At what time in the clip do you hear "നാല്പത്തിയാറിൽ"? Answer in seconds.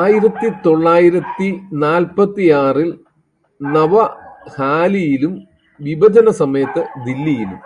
1.72-2.90